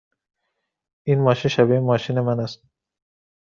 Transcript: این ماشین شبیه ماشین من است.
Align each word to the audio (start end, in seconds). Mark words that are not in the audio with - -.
این 1.03 1.21
ماشین 1.21 1.49
شبیه 1.49 1.79
ماشین 1.79 2.19
من 2.19 2.39
است. 2.39 2.63